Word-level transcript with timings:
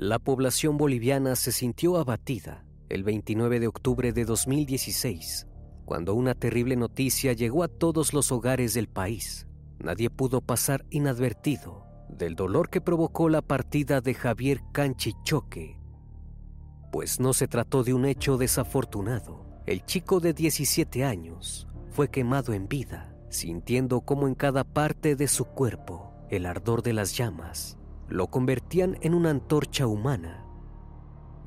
La 0.00 0.18
población 0.18 0.78
boliviana 0.78 1.36
se 1.36 1.52
sintió 1.52 1.98
abatida 1.98 2.64
el 2.88 3.04
29 3.04 3.60
de 3.60 3.66
octubre 3.66 4.14
de 4.14 4.24
2016, 4.24 5.46
cuando 5.84 6.14
una 6.14 6.34
terrible 6.34 6.74
noticia 6.74 7.34
llegó 7.34 7.62
a 7.64 7.68
todos 7.68 8.14
los 8.14 8.32
hogares 8.32 8.72
del 8.72 8.88
país. 8.88 9.46
Nadie 9.78 10.08
pudo 10.08 10.40
pasar 10.40 10.86
inadvertido 10.88 11.84
del 12.08 12.34
dolor 12.34 12.70
que 12.70 12.80
provocó 12.80 13.28
la 13.28 13.42
partida 13.42 14.00
de 14.00 14.14
Javier 14.14 14.62
Canchichoque, 14.72 15.78
pues 16.90 17.20
no 17.20 17.34
se 17.34 17.46
trató 17.46 17.84
de 17.84 17.92
un 17.92 18.06
hecho 18.06 18.38
desafortunado. 18.38 19.44
El 19.66 19.84
chico 19.84 20.18
de 20.18 20.32
17 20.32 21.04
años 21.04 21.68
fue 21.90 22.08
quemado 22.08 22.54
en 22.54 22.68
vida, 22.68 23.14
sintiendo 23.28 24.00
como 24.00 24.28
en 24.28 24.34
cada 24.34 24.64
parte 24.64 25.14
de 25.14 25.28
su 25.28 25.44
cuerpo 25.44 26.14
el 26.30 26.46
ardor 26.46 26.82
de 26.82 26.94
las 26.94 27.14
llamas 27.14 27.76
lo 28.10 28.26
convertían 28.26 28.98
en 29.00 29.14
una 29.14 29.30
antorcha 29.30 29.86
humana. 29.86 30.44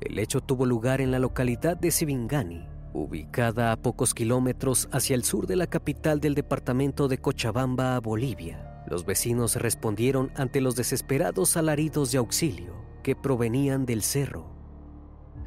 El 0.00 0.18
hecho 0.18 0.40
tuvo 0.40 0.64
lugar 0.66 1.00
en 1.00 1.10
la 1.10 1.18
localidad 1.18 1.76
de 1.76 1.90
Sibingani, 1.90 2.66
ubicada 2.94 3.70
a 3.70 3.76
pocos 3.76 4.14
kilómetros 4.14 4.88
hacia 4.90 5.14
el 5.14 5.24
sur 5.24 5.46
de 5.46 5.56
la 5.56 5.66
capital 5.66 6.20
del 6.20 6.34
departamento 6.34 7.06
de 7.06 7.18
Cochabamba, 7.18 8.00
Bolivia. 8.00 8.82
Los 8.86 9.04
vecinos 9.04 9.56
respondieron 9.56 10.32
ante 10.36 10.60
los 10.60 10.74
desesperados 10.74 11.56
alaridos 11.56 12.12
de 12.12 12.18
auxilio 12.18 12.74
que 13.02 13.14
provenían 13.14 13.84
del 13.84 14.02
cerro. 14.02 14.46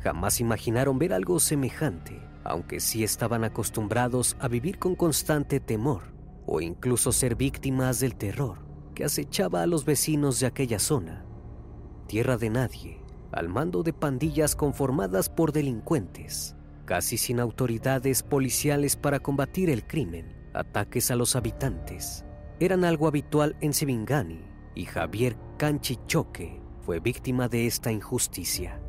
Jamás 0.03 0.39
imaginaron 0.39 0.99
ver 0.99 1.13
algo 1.13 1.39
semejante, 1.39 2.22
aunque 2.44 2.79
sí 2.79 3.03
estaban 3.03 3.44
acostumbrados 3.44 4.38
a 4.39 4.47
vivir 4.47 4.78
con 4.78 4.95
constante 4.95 5.59
temor 5.59 6.13
o 6.45 6.61
incluso 6.61 7.11
ser 7.11 7.35
víctimas 7.35 7.99
del 7.99 8.16
terror 8.16 8.66
que 8.97 9.06
acechaba 9.06 9.62
a 9.62 9.68
los 9.68 9.85
vecinos 9.85 10.40
de 10.40 10.47
aquella 10.47 10.80
zona. 10.80 11.24
Tierra 12.08 12.35
de 12.35 12.50
nadie, 12.50 13.00
al 13.31 13.47
mando 13.47 13.84
de 13.84 13.94
pandillas 13.94 14.56
conformadas 14.56 15.30
por 15.30 15.52
delincuentes, 15.52 16.56
casi 16.85 17.19
sin 17.19 17.40
autoridades 17.40 18.24
policiales 18.24 18.96
para 18.96 19.19
combatir 19.19 19.69
el 19.69 19.85
crimen, 19.85 20.35
ataques 20.56 21.12
a 21.12 21.16
los 21.16 21.35
habitantes, 21.35 22.25
eran 22.59 22.84
algo 22.84 23.08
habitual 23.08 23.56
en 23.62 23.72
Sibingani 23.72 24.41
y 24.74 24.85
Javier 24.85 25.38
Canchichoque 25.59 26.59
fue 26.81 27.00
víctima 27.00 27.47
de 27.50 27.68
esta 27.68 27.91
injusticia. 27.91 28.81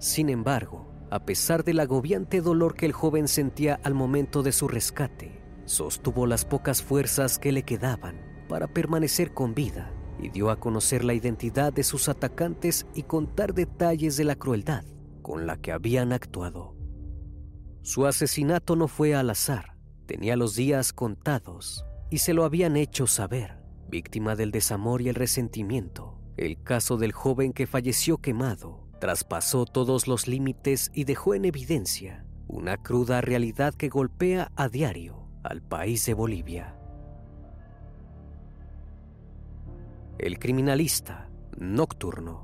Sin 0.00 0.28
embargo, 0.28 0.92
a 1.08 1.24
pesar 1.24 1.62
del 1.62 1.78
agobiante 1.78 2.40
dolor 2.40 2.74
que 2.74 2.86
el 2.86 2.92
joven 2.92 3.28
sentía 3.28 3.78
al 3.84 3.94
momento 3.94 4.42
de 4.42 4.50
su 4.50 4.66
rescate, 4.66 5.40
sostuvo 5.66 6.26
las 6.26 6.44
pocas 6.44 6.82
fuerzas 6.82 7.38
que 7.38 7.52
le 7.52 7.62
quedaban 7.62 8.29
para 8.50 8.66
permanecer 8.66 9.32
con 9.32 9.54
vida 9.54 9.94
y 10.20 10.28
dio 10.28 10.50
a 10.50 10.58
conocer 10.58 11.04
la 11.04 11.14
identidad 11.14 11.72
de 11.72 11.84
sus 11.84 12.08
atacantes 12.08 12.84
y 12.94 13.04
contar 13.04 13.54
detalles 13.54 14.16
de 14.16 14.24
la 14.24 14.34
crueldad 14.34 14.84
con 15.22 15.46
la 15.46 15.56
que 15.56 15.70
habían 15.70 16.12
actuado. 16.12 16.74
Su 17.82 18.06
asesinato 18.06 18.74
no 18.74 18.88
fue 18.88 19.14
al 19.14 19.30
azar, 19.30 19.76
tenía 20.06 20.36
los 20.36 20.56
días 20.56 20.92
contados 20.92 21.86
y 22.10 22.18
se 22.18 22.34
lo 22.34 22.44
habían 22.44 22.76
hecho 22.76 23.06
saber, 23.06 23.56
víctima 23.88 24.34
del 24.34 24.50
desamor 24.50 25.00
y 25.00 25.08
el 25.08 25.14
resentimiento. 25.14 26.20
El 26.36 26.60
caso 26.60 26.96
del 26.96 27.12
joven 27.12 27.52
que 27.52 27.68
falleció 27.68 28.18
quemado 28.18 28.88
traspasó 29.00 29.64
todos 29.64 30.08
los 30.08 30.26
límites 30.26 30.90
y 30.92 31.04
dejó 31.04 31.34
en 31.34 31.44
evidencia 31.44 32.26
una 32.48 32.78
cruda 32.78 33.20
realidad 33.20 33.74
que 33.74 33.88
golpea 33.88 34.50
a 34.56 34.68
diario 34.68 35.28
al 35.44 35.62
país 35.62 36.04
de 36.04 36.14
Bolivia. 36.14 36.79
El 40.22 40.38
criminalista 40.38 41.30
nocturno. 41.56 42.42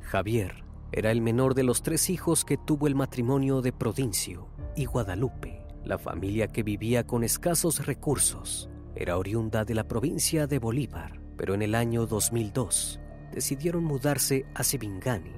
Javier 0.00 0.62
era 0.92 1.10
el 1.10 1.20
menor 1.20 1.56
de 1.56 1.64
los 1.64 1.82
tres 1.82 2.08
hijos 2.08 2.44
que 2.44 2.56
tuvo 2.56 2.86
el 2.86 2.94
matrimonio 2.94 3.62
de 3.62 3.72
Prodincio 3.72 4.46
y 4.76 4.84
Guadalupe. 4.84 5.66
La 5.84 5.98
familia 5.98 6.46
que 6.46 6.62
vivía 6.62 7.04
con 7.04 7.24
escasos 7.24 7.84
recursos 7.84 8.70
era 8.94 9.18
oriunda 9.18 9.64
de 9.64 9.74
la 9.74 9.88
provincia 9.88 10.46
de 10.46 10.60
Bolívar, 10.60 11.20
pero 11.36 11.54
en 11.54 11.62
el 11.62 11.74
año 11.74 12.06
2002 12.06 13.00
decidieron 13.32 13.82
mudarse 13.82 14.46
a 14.54 14.62
Sibingani. 14.62 15.34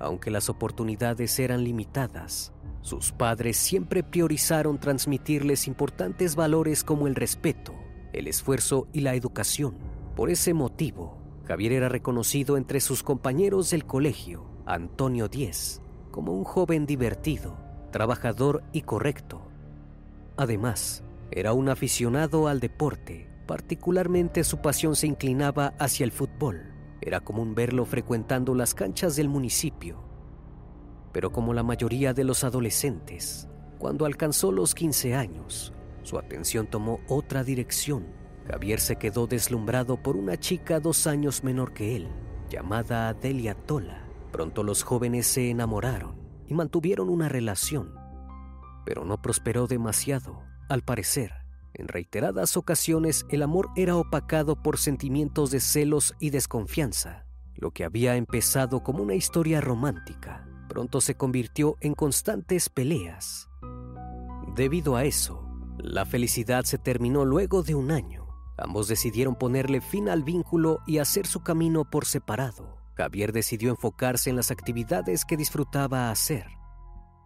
Aunque 0.00 0.32
las 0.32 0.48
oportunidades 0.48 1.38
eran 1.38 1.62
limitadas, 1.62 2.52
sus 2.80 3.12
padres 3.12 3.56
siempre 3.56 4.02
priorizaron 4.02 4.80
transmitirles 4.80 5.68
importantes 5.68 6.34
valores 6.34 6.82
como 6.82 7.06
el 7.06 7.14
respeto, 7.14 7.72
el 8.12 8.26
esfuerzo 8.26 8.88
y 8.92 9.00
la 9.00 9.14
educación. 9.14 9.74
Por 10.16 10.30
ese 10.30 10.54
motivo, 10.54 11.18
Javier 11.46 11.72
era 11.72 11.88
reconocido 11.88 12.56
entre 12.56 12.80
sus 12.80 13.02
compañeros 13.02 13.70
del 13.70 13.84
colegio, 13.84 14.44
Antonio 14.66 15.28
Díez, 15.28 15.80
como 16.10 16.32
un 16.32 16.44
joven 16.44 16.86
divertido, 16.86 17.56
trabajador 17.90 18.62
y 18.72 18.82
correcto. 18.82 19.42
Además, 20.36 21.02
era 21.30 21.52
un 21.52 21.68
aficionado 21.68 22.48
al 22.48 22.60
deporte, 22.60 23.30
Particularmente 23.50 24.44
su 24.44 24.58
pasión 24.58 24.94
se 24.94 25.08
inclinaba 25.08 25.74
hacia 25.80 26.04
el 26.04 26.12
fútbol. 26.12 26.72
Era 27.00 27.18
común 27.18 27.56
verlo 27.56 27.84
frecuentando 27.84 28.54
las 28.54 28.74
canchas 28.74 29.16
del 29.16 29.28
municipio. 29.28 30.04
Pero 31.12 31.32
como 31.32 31.52
la 31.52 31.64
mayoría 31.64 32.14
de 32.14 32.22
los 32.22 32.44
adolescentes, 32.44 33.48
cuando 33.80 34.06
alcanzó 34.06 34.52
los 34.52 34.76
15 34.76 35.16
años, 35.16 35.72
su 36.02 36.18
atención 36.18 36.66
tomó 36.66 37.00
otra 37.08 37.44
dirección. 37.44 38.06
Javier 38.46 38.80
se 38.80 38.96
quedó 38.96 39.26
deslumbrado 39.26 39.96
por 40.02 40.16
una 40.16 40.38
chica 40.38 40.80
dos 40.80 41.06
años 41.06 41.44
menor 41.44 41.72
que 41.72 41.96
él, 41.96 42.08
llamada 42.48 43.08
Adelia 43.08 43.54
Tola. 43.54 44.04
Pronto 44.32 44.62
los 44.62 44.82
jóvenes 44.82 45.26
se 45.26 45.50
enamoraron 45.50 46.16
y 46.46 46.54
mantuvieron 46.54 47.08
una 47.08 47.28
relación, 47.28 47.94
pero 48.84 49.04
no 49.04 49.20
prosperó 49.22 49.66
demasiado. 49.66 50.42
Al 50.68 50.82
parecer, 50.82 51.32
en 51.74 51.88
reiteradas 51.88 52.56
ocasiones 52.56 53.24
el 53.30 53.42
amor 53.42 53.70
era 53.76 53.96
opacado 53.96 54.62
por 54.62 54.78
sentimientos 54.78 55.50
de 55.50 55.60
celos 55.60 56.14
y 56.18 56.30
desconfianza. 56.30 57.26
Lo 57.54 57.70
que 57.72 57.84
había 57.84 58.16
empezado 58.16 58.82
como 58.82 59.02
una 59.02 59.14
historia 59.14 59.60
romántica 59.60 60.46
pronto 60.68 61.00
se 61.00 61.16
convirtió 61.16 61.76
en 61.80 61.94
constantes 61.94 62.68
peleas. 62.68 63.48
Debido 64.54 64.96
a 64.96 65.04
eso, 65.04 65.49
la 65.82 66.04
felicidad 66.06 66.64
se 66.64 66.78
terminó 66.78 67.24
luego 67.24 67.62
de 67.62 67.74
un 67.74 67.90
año. 67.90 68.26
Ambos 68.58 68.88
decidieron 68.88 69.34
ponerle 69.34 69.80
fin 69.80 70.08
al 70.08 70.22
vínculo 70.22 70.80
y 70.86 70.98
hacer 70.98 71.26
su 71.26 71.42
camino 71.42 71.88
por 71.88 72.04
separado. 72.04 72.76
Javier 72.94 73.32
decidió 73.32 73.70
enfocarse 73.70 74.28
en 74.28 74.36
las 74.36 74.50
actividades 74.50 75.24
que 75.24 75.36
disfrutaba 75.36 76.10
hacer. 76.10 76.46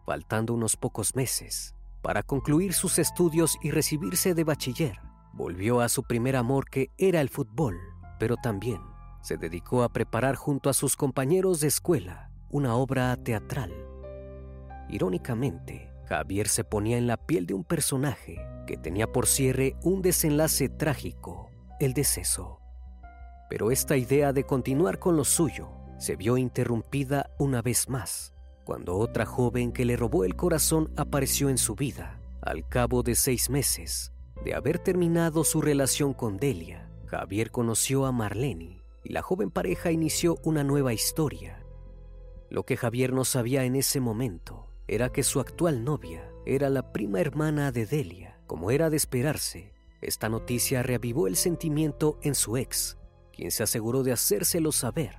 Faltando 0.07 0.55
unos 0.55 0.77
pocos 0.77 1.17
meses 1.17 1.75
para 2.03 2.23
concluir 2.23 2.75
sus 2.75 2.99
estudios 2.99 3.57
y 3.63 3.71
recibirse 3.71 4.35
de 4.35 4.45
bachiller, 4.45 5.01
volvió 5.33 5.81
a 5.81 5.89
su 5.89 6.03
primer 6.03 6.37
amor 6.37 6.69
que 6.69 6.91
era 6.99 7.21
el 7.21 7.31
fútbol, 7.31 7.79
pero 8.19 8.37
también 8.37 8.81
se 9.23 9.39
dedicó 9.39 9.83
a 9.83 9.89
preparar 9.89 10.37
junto 10.37 10.69
a 10.69 10.75
sus 10.75 10.97
compañeros 10.97 11.61
de 11.61 11.69
escuela 11.69 12.31
una 12.51 12.77
obra 12.77 13.17
teatral. 13.17 13.73
Irónicamente, 14.91 15.94
Javier 16.07 16.49
se 16.49 16.65
ponía 16.65 16.99
en 16.99 17.07
la 17.07 17.17
piel 17.17 17.47
de 17.47 17.55
un 17.55 17.65
personaje 17.65 18.47
que 18.67 18.77
tenía 18.77 19.11
por 19.11 19.27
cierre 19.27 19.77
un 19.83 20.03
desenlace 20.03 20.69
trágico, 20.69 21.51
el 21.81 21.95
deceso. 21.95 22.61
Pero 23.49 23.71
esta 23.71 23.97
idea 23.97 24.33
de 24.33 24.45
continuar 24.45 24.99
con 24.99 25.17
lo 25.17 25.25
suyo 25.25 25.71
se 25.99 26.17
vio 26.17 26.37
interrumpida 26.37 27.31
una 27.39 27.63
vez 27.63 27.89
más, 27.89 28.35
cuando 28.65 28.97
otra 28.97 29.27
joven 29.27 29.73
que 29.73 29.85
le 29.85 29.97
robó 29.97 30.25
el 30.25 30.37
corazón 30.37 30.93
apareció 30.97 31.49
en 31.49 31.59
su 31.59 31.75
vida. 31.75 32.21
Al 32.43 32.69
cabo 32.69 33.03
de 33.03 33.15
seis 33.15 33.49
meses 33.49 34.13
de 34.45 34.55
haber 34.55 34.79
terminado 34.79 35.45
su 35.45 35.63
relación 35.63 36.13
con 36.13 36.37
Delia, 36.37 36.91
Javier 37.07 37.51
conoció 37.51 38.05
a 38.05 38.13
Marlene 38.13 38.83
y 39.03 39.13
la 39.13 39.23
joven 39.23 39.51
pareja 39.51 39.91
inició 39.91 40.37
una 40.43 40.65
nueva 40.65 40.93
historia. 40.93 41.65
Lo 42.51 42.65
que 42.65 42.77
Javier 42.77 43.13
no 43.13 43.25
sabía 43.25 43.65
en 43.65 43.77
ese 43.77 44.01
momento 44.01 44.74
era 44.87 45.11
que 45.11 45.23
su 45.23 45.41
actual 45.41 45.85
novia 45.85 46.31
era 46.47 46.69
la 46.69 46.93
prima 46.93 47.21
hermana 47.21 47.73
de 47.73 47.87
Delia. 47.87 48.39
Como 48.47 48.71
era 48.71 48.91
de 48.91 48.97
esperarse, 48.97 49.73
esta 50.03 50.29
noticia 50.29 50.83
reavivó 50.83 51.27
el 51.27 51.37
sentimiento 51.37 52.19
en 52.23 52.35
su 52.35 52.59
ex, 52.59 52.99
quien 53.33 53.51
se 53.51 53.63
aseguró 53.63 54.03
de 54.03 54.13
hacérselo 54.13 54.73
saber. 54.73 55.19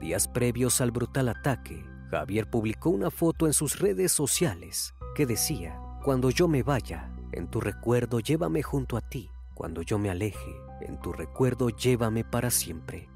Días 0.00 0.26
previos 0.26 0.80
al 0.80 0.90
brutal 0.90 1.28
ataque, 1.28 1.84
Javier 2.10 2.50
publicó 2.50 2.90
una 2.90 3.10
foto 3.10 3.46
en 3.46 3.52
sus 3.52 3.78
redes 3.78 4.10
sociales 4.10 4.94
que 5.14 5.26
decía, 5.26 5.80
Cuando 6.04 6.30
yo 6.30 6.48
me 6.48 6.64
vaya, 6.64 7.14
en 7.30 7.48
tu 7.48 7.60
recuerdo 7.60 8.18
llévame 8.18 8.62
junto 8.62 8.96
a 8.96 9.00
ti. 9.00 9.30
Cuando 9.54 9.82
yo 9.82 9.98
me 9.98 10.10
aleje, 10.10 10.56
en 10.80 11.00
tu 11.00 11.12
recuerdo 11.12 11.70
llévame 11.70 12.24
para 12.24 12.50
siempre. 12.50 13.08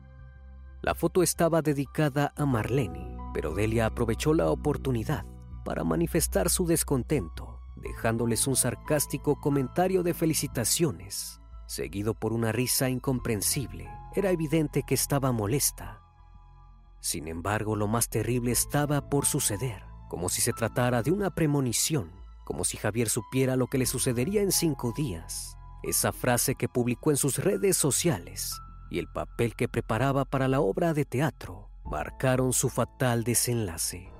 La 0.82 0.94
foto 0.94 1.24
estaba 1.24 1.62
dedicada 1.62 2.32
a 2.36 2.46
Marlene, 2.46 3.19
pero 3.34 3.52
Delia 3.52 3.86
aprovechó 3.86 4.32
la 4.32 4.48
oportunidad 4.50 5.26
para 5.66 5.82
manifestar 5.82 6.48
su 6.48 6.64
descontento, 6.64 7.58
dejándoles 7.74 8.46
un 8.46 8.54
sarcástico 8.54 9.40
comentario 9.40 10.04
de 10.04 10.14
felicitaciones, 10.14 11.40
seguido 11.66 12.14
por 12.14 12.32
una 12.32 12.52
risa 12.52 12.88
incomprensible. 12.88 13.90
Era 14.14 14.30
evidente 14.30 14.84
que 14.86 14.94
estaba 14.94 15.32
molesta. 15.32 16.00
Sin 17.00 17.26
embargo, 17.26 17.74
lo 17.74 17.88
más 17.88 18.08
terrible 18.08 18.52
estaba 18.52 19.10
por 19.10 19.26
suceder, 19.26 19.82
como 20.08 20.28
si 20.28 20.40
se 20.40 20.52
tratara 20.52 21.02
de 21.02 21.10
una 21.10 21.30
premonición, 21.30 22.12
como 22.44 22.62
si 22.62 22.76
Javier 22.76 23.08
supiera 23.08 23.56
lo 23.56 23.66
que 23.66 23.78
le 23.78 23.86
sucedería 23.86 24.42
en 24.42 24.52
cinco 24.52 24.92
días. 24.96 25.58
Esa 25.82 26.12
frase 26.12 26.54
que 26.54 26.69
publicó 26.69 27.10
en 27.10 27.16
sus 27.16 27.38
redes 27.38 27.76
sociales 27.76 28.52
y 28.88 29.00
el 29.00 29.08
papel 29.08 29.56
que 29.56 29.66
preparaba 29.66 30.26
para 30.26 30.46
la 30.46 30.60
obra 30.60 30.94
de 30.94 31.04
teatro 31.04 31.70
marcaron 31.84 32.52
su 32.52 32.69
fatal 32.69 33.24
desenlace. 33.24 34.15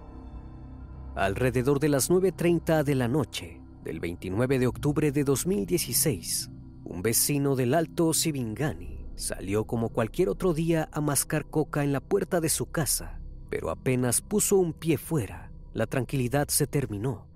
Alrededor 1.17 1.81
de 1.81 1.89
las 1.89 2.11
9.30 2.11 2.85
de 2.85 2.95
la 2.95 3.09
noche 3.09 3.63
del 3.83 4.01
29 4.01 4.59
de 4.59 4.67
octubre 4.67 5.13
de 5.13 5.25
2016, 5.25 6.51
un 6.85 7.01
vecino 7.01 7.57
del 7.57 7.73
Alto 7.73 8.13
Sibingani 8.13 9.07
salió 9.15 9.65
como 9.65 9.89
cualquier 9.89 10.29
otro 10.29 10.53
día 10.53 10.91
a 10.93 11.01
mascar 11.01 11.47
coca 11.47 11.83
en 11.85 11.95
la 11.95 12.01
puerta 12.01 12.43
de 12.43 12.51
su 12.51 12.67
casa, 12.67 13.19
pero 13.49 13.71
apenas 13.71 14.21
puso 14.21 14.57
un 14.59 14.75
pie 14.75 14.99
fuera, 14.99 15.51
la 15.73 15.87
tranquilidad 15.87 16.49
se 16.49 16.67
terminó. 16.67 17.27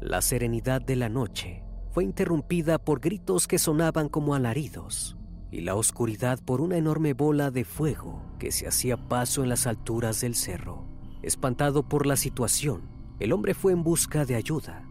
La 0.00 0.22
serenidad 0.22 0.80
de 0.80 0.96
la 0.96 1.10
noche 1.10 1.62
fue 1.90 2.04
interrumpida 2.04 2.78
por 2.78 3.00
gritos 3.00 3.46
que 3.46 3.58
sonaban 3.58 4.08
como 4.08 4.34
alaridos 4.34 5.18
y 5.50 5.60
la 5.60 5.74
oscuridad 5.74 6.38
por 6.42 6.62
una 6.62 6.78
enorme 6.78 7.12
bola 7.12 7.50
de 7.50 7.64
fuego 7.64 8.22
que 8.38 8.50
se 8.50 8.66
hacía 8.66 8.96
paso 8.96 9.42
en 9.42 9.50
las 9.50 9.66
alturas 9.66 10.22
del 10.22 10.34
cerro. 10.34 10.97
Espantado 11.22 11.88
por 11.88 12.06
la 12.06 12.16
situación, 12.16 12.82
el 13.18 13.32
hombre 13.32 13.54
fue 13.54 13.72
en 13.72 13.82
busca 13.82 14.24
de 14.24 14.36
ayuda. 14.36 14.88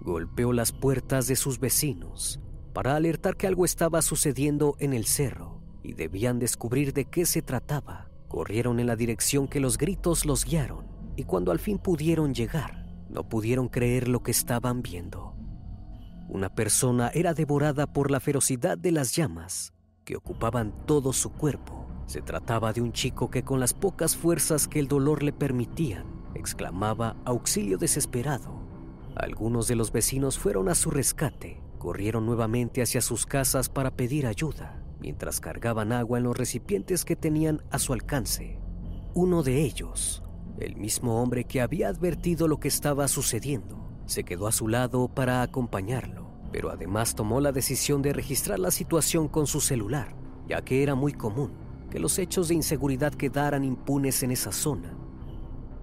Golpeó 0.00 0.52
las 0.52 0.72
puertas 0.72 1.26
de 1.26 1.36
sus 1.36 1.58
vecinos 1.58 2.40
para 2.72 2.96
alertar 2.96 3.36
que 3.36 3.46
algo 3.46 3.64
estaba 3.64 4.02
sucediendo 4.02 4.76
en 4.78 4.92
el 4.92 5.06
cerro 5.06 5.60
y 5.82 5.94
debían 5.94 6.38
descubrir 6.38 6.92
de 6.92 7.06
qué 7.06 7.26
se 7.26 7.42
trataba. 7.42 8.10
Corrieron 8.28 8.80
en 8.80 8.86
la 8.86 8.96
dirección 8.96 9.48
que 9.48 9.60
los 9.60 9.78
gritos 9.78 10.24
los 10.26 10.44
guiaron 10.44 10.86
y 11.16 11.24
cuando 11.24 11.52
al 11.52 11.58
fin 11.58 11.78
pudieron 11.78 12.34
llegar, 12.34 12.86
no 13.08 13.28
pudieron 13.28 13.68
creer 13.68 14.08
lo 14.08 14.22
que 14.22 14.30
estaban 14.30 14.82
viendo. 14.82 15.34
Una 16.28 16.54
persona 16.54 17.10
era 17.12 17.34
devorada 17.34 17.92
por 17.92 18.10
la 18.10 18.20
ferocidad 18.20 18.78
de 18.78 18.92
las 18.92 19.14
llamas 19.14 19.72
que 20.04 20.16
ocupaban 20.16 20.72
todo 20.86 21.12
su 21.12 21.30
cuerpo. 21.30 21.81
Se 22.12 22.20
trataba 22.20 22.74
de 22.74 22.82
un 22.82 22.92
chico 22.92 23.30
que 23.30 23.42
con 23.42 23.58
las 23.58 23.72
pocas 23.72 24.18
fuerzas 24.18 24.68
que 24.68 24.78
el 24.78 24.86
dolor 24.86 25.22
le 25.22 25.32
permitían, 25.32 26.04
exclamaba 26.34 27.16
auxilio 27.24 27.78
desesperado. 27.78 28.52
Algunos 29.16 29.66
de 29.66 29.76
los 29.76 29.92
vecinos 29.92 30.38
fueron 30.38 30.68
a 30.68 30.74
su 30.74 30.90
rescate, 30.90 31.62
corrieron 31.78 32.26
nuevamente 32.26 32.82
hacia 32.82 33.00
sus 33.00 33.24
casas 33.24 33.70
para 33.70 33.92
pedir 33.92 34.26
ayuda, 34.26 34.84
mientras 35.00 35.40
cargaban 35.40 35.90
agua 35.90 36.18
en 36.18 36.24
los 36.24 36.36
recipientes 36.36 37.06
que 37.06 37.16
tenían 37.16 37.62
a 37.70 37.78
su 37.78 37.94
alcance. 37.94 38.58
Uno 39.14 39.42
de 39.42 39.62
ellos, 39.62 40.22
el 40.58 40.76
mismo 40.76 41.22
hombre 41.22 41.44
que 41.44 41.62
había 41.62 41.88
advertido 41.88 42.46
lo 42.46 42.60
que 42.60 42.68
estaba 42.68 43.08
sucediendo, 43.08 43.88
se 44.04 44.22
quedó 44.22 44.48
a 44.48 44.52
su 44.52 44.68
lado 44.68 45.08
para 45.08 45.40
acompañarlo 45.40 46.30
pero 46.52 46.70
además 46.70 47.14
tomó 47.14 47.40
la 47.40 47.50
decisión 47.50 48.02
de 48.02 48.12
registrar 48.12 48.58
la 48.58 48.70
situación 48.70 49.26
con 49.26 49.46
su 49.46 49.62
celular, 49.62 50.14
ya 50.46 50.60
que 50.60 50.82
era 50.82 50.94
muy 50.94 51.14
común 51.14 51.61
que 51.92 51.98
los 51.98 52.18
hechos 52.18 52.48
de 52.48 52.54
inseguridad 52.54 53.12
quedaran 53.12 53.64
impunes 53.64 54.22
en 54.22 54.30
esa 54.30 54.50
zona. 54.50 54.96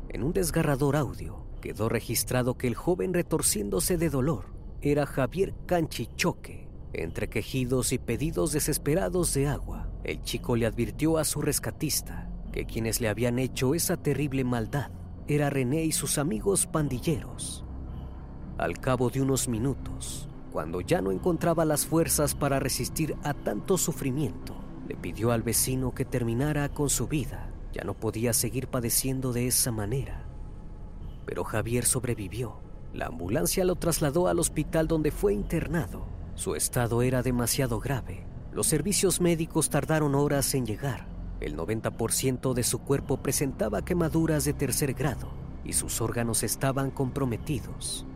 En 0.09 0.23
un 0.23 0.33
desgarrador 0.33 0.95
audio 0.95 1.45
quedó 1.61 1.87
registrado 1.87 2.57
que 2.57 2.65
el 2.65 2.73
joven 2.73 3.13
retorciéndose 3.13 3.95
de 3.99 4.09
dolor 4.09 4.45
era 4.81 5.05
Javier 5.05 5.53
Canchichoque. 5.67 6.67
Entre 6.93 7.29
quejidos 7.29 7.93
y 7.93 7.99
pedidos 7.99 8.53
desesperados 8.53 9.35
de 9.35 9.49
agua, 9.49 9.91
el 10.03 10.23
chico 10.23 10.55
le 10.55 10.65
advirtió 10.65 11.19
a 11.19 11.25
su 11.25 11.43
rescatista 11.43 12.27
que 12.51 12.65
quienes 12.65 13.01
le 13.01 13.09
habían 13.09 13.37
hecho 13.37 13.75
esa 13.75 13.95
terrible 13.95 14.43
maldad 14.43 14.89
era 15.27 15.51
René 15.51 15.83
y 15.83 15.91
sus 15.91 16.17
amigos 16.17 16.65
pandilleros. 16.65 17.63
Al 18.57 18.79
cabo 18.79 19.11
de 19.11 19.21
unos 19.21 19.47
minutos, 19.47 20.27
cuando 20.51 20.81
ya 20.81 21.03
no 21.03 21.11
encontraba 21.11 21.65
las 21.65 21.85
fuerzas 21.85 22.33
para 22.33 22.59
resistir 22.59 23.15
a 23.21 23.35
tanto 23.35 23.77
sufrimiento, 23.77 24.68
le 24.89 24.95
pidió 24.95 25.31
al 25.31 25.43
vecino 25.43 25.93
que 25.93 26.03
terminara 26.03 26.67
con 26.69 26.89
su 26.89 27.07
vida. 27.07 27.51
Ya 27.71 27.83
no 27.83 27.93
podía 27.93 28.33
seguir 28.33 28.67
padeciendo 28.67 29.31
de 29.31 29.45
esa 29.45 29.71
manera. 29.71 30.25
Pero 31.27 31.43
Javier 31.43 31.85
sobrevivió. 31.85 32.55
La 32.91 33.05
ambulancia 33.05 33.63
lo 33.65 33.75
trasladó 33.75 34.27
al 34.27 34.39
hospital 34.39 34.87
donde 34.87 35.11
fue 35.11 35.35
internado. 35.35 36.07
Su 36.33 36.55
estado 36.55 37.03
era 37.03 37.21
demasiado 37.21 37.79
grave. 37.79 38.25
Los 38.51 38.65
servicios 38.65 39.21
médicos 39.21 39.69
tardaron 39.69 40.15
horas 40.15 40.55
en 40.55 40.65
llegar. 40.65 41.07
El 41.39 41.55
90% 41.55 42.55
de 42.55 42.63
su 42.63 42.79
cuerpo 42.79 43.17
presentaba 43.17 43.85
quemaduras 43.85 44.43
de 44.43 44.53
tercer 44.53 44.95
grado 44.95 45.29
y 45.63 45.73
sus 45.73 46.01
órganos 46.01 46.41
estaban 46.41 46.89
comprometidos. 46.89 48.07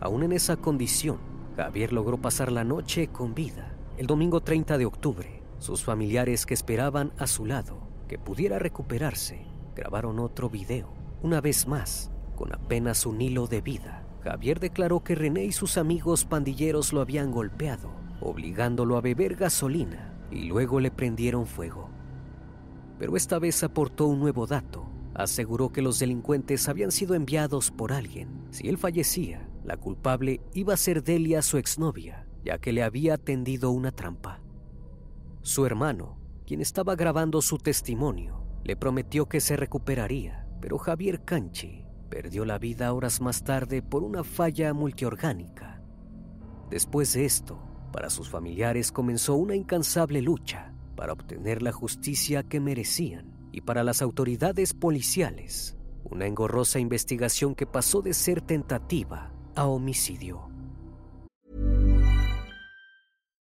Aún 0.00 0.24
en 0.24 0.32
esa 0.32 0.58
condición, 0.58 1.16
Javier 1.56 1.94
logró 1.94 2.18
pasar 2.18 2.52
la 2.52 2.64
noche 2.64 3.08
con 3.08 3.34
vida. 3.34 3.72
El 3.96 4.06
domingo 4.06 4.42
30 4.42 4.76
de 4.76 4.84
octubre, 4.84 5.35
sus 5.58 5.84
familiares 5.84 6.46
que 6.46 6.54
esperaban 6.54 7.12
a 7.18 7.26
su 7.26 7.46
lado 7.46 7.86
que 8.08 8.18
pudiera 8.18 8.58
recuperarse 8.58 9.44
grabaron 9.74 10.18
otro 10.18 10.48
video, 10.48 10.92
una 11.22 11.40
vez 11.40 11.66
más, 11.66 12.10
con 12.34 12.54
apenas 12.54 13.04
un 13.04 13.20
hilo 13.20 13.46
de 13.46 13.60
vida. 13.60 14.06
Javier 14.22 14.58
declaró 14.58 15.04
que 15.04 15.14
René 15.14 15.44
y 15.44 15.52
sus 15.52 15.76
amigos 15.76 16.24
pandilleros 16.24 16.92
lo 16.92 17.00
habían 17.00 17.30
golpeado, 17.30 17.90
obligándolo 18.20 18.96
a 18.96 19.00
beber 19.00 19.36
gasolina 19.36 20.14
y 20.30 20.44
luego 20.44 20.80
le 20.80 20.90
prendieron 20.90 21.46
fuego. 21.46 21.90
Pero 22.98 23.16
esta 23.16 23.38
vez 23.38 23.62
aportó 23.62 24.06
un 24.06 24.18
nuevo 24.18 24.46
dato. 24.46 24.86
Aseguró 25.14 25.70
que 25.70 25.82
los 25.82 25.98
delincuentes 25.98 26.68
habían 26.68 26.90
sido 26.90 27.14
enviados 27.14 27.70
por 27.70 27.92
alguien. 27.92 28.46
Si 28.50 28.68
él 28.68 28.78
fallecía, 28.78 29.48
la 29.64 29.76
culpable 29.76 30.40
iba 30.54 30.74
a 30.74 30.78
ser 30.78 31.02
Delia, 31.02 31.42
su 31.42 31.58
exnovia, 31.58 32.26
ya 32.44 32.58
que 32.58 32.72
le 32.72 32.82
había 32.82 33.16
tendido 33.18 33.70
una 33.70 33.92
trampa. 33.92 34.40
Su 35.46 35.64
hermano, 35.64 36.18
quien 36.44 36.60
estaba 36.60 36.96
grabando 36.96 37.40
su 37.40 37.56
testimonio, 37.58 38.42
le 38.64 38.74
prometió 38.74 39.28
que 39.28 39.40
se 39.40 39.56
recuperaría, 39.56 40.48
pero 40.60 40.76
Javier 40.76 41.24
Canchi 41.24 41.84
perdió 42.10 42.44
la 42.44 42.58
vida 42.58 42.92
horas 42.92 43.20
más 43.20 43.44
tarde 43.44 43.80
por 43.80 44.02
una 44.02 44.24
falla 44.24 44.74
multiorgánica. 44.74 45.80
Después 46.68 47.12
de 47.12 47.26
esto, 47.26 47.60
para 47.92 48.10
sus 48.10 48.28
familiares 48.28 48.90
comenzó 48.90 49.36
una 49.36 49.54
incansable 49.54 50.20
lucha 50.20 50.74
para 50.96 51.12
obtener 51.12 51.62
la 51.62 51.70
justicia 51.70 52.42
que 52.42 52.58
merecían 52.58 53.48
y 53.52 53.60
para 53.60 53.84
las 53.84 54.02
autoridades 54.02 54.74
policiales, 54.74 55.76
una 56.02 56.26
engorrosa 56.26 56.80
investigación 56.80 57.54
que 57.54 57.66
pasó 57.66 58.02
de 58.02 58.14
ser 58.14 58.40
tentativa 58.40 59.32
a 59.54 59.66
homicidio. 59.68 60.55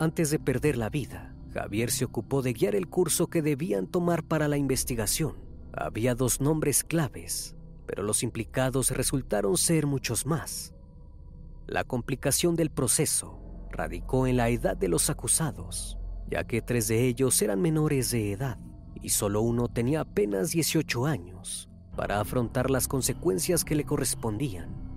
Antes 0.00 0.30
de 0.30 0.38
perder 0.38 0.76
la 0.76 0.90
vida, 0.90 1.34
Javier 1.52 1.90
se 1.90 2.04
ocupó 2.04 2.40
de 2.40 2.52
guiar 2.52 2.76
el 2.76 2.86
curso 2.86 3.26
que 3.26 3.42
debían 3.42 3.88
tomar 3.88 4.22
para 4.22 4.46
la 4.46 4.56
investigación. 4.56 5.34
Había 5.72 6.14
dos 6.14 6.40
nombres 6.40 6.84
claves, 6.84 7.56
pero 7.84 8.04
los 8.04 8.22
implicados 8.22 8.92
resultaron 8.92 9.56
ser 9.56 9.86
muchos 9.86 10.24
más. 10.24 10.72
La 11.66 11.82
complicación 11.82 12.54
del 12.54 12.70
proceso 12.70 13.40
radicó 13.72 14.28
en 14.28 14.36
la 14.36 14.50
edad 14.50 14.76
de 14.76 14.86
los 14.86 15.10
acusados, 15.10 15.98
ya 16.30 16.44
que 16.44 16.62
tres 16.62 16.86
de 16.86 17.06
ellos 17.06 17.42
eran 17.42 17.60
menores 17.60 18.12
de 18.12 18.32
edad 18.32 18.58
y 19.02 19.08
solo 19.08 19.42
uno 19.42 19.68
tenía 19.68 20.02
apenas 20.02 20.50
18 20.50 21.06
años 21.06 21.68
para 21.96 22.20
afrontar 22.20 22.70
las 22.70 22.86
consecuencias 22.86 23.64
que 23.64 23.74
le 23.74 23.84
correspondían. 23.84 24.87